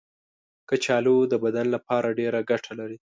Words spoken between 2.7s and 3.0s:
لري.